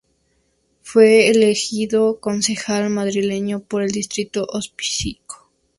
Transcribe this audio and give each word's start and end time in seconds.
Fue 0.81 1.29
elegido 1.29 2.19
concejal 2.19 2.89
madrileño 2.89 3.59
por 3.59 3.83
el 3.83 3.91
distrito 3.91 4.39
de 4.39 4.47
Hospicio. 4.53 5.19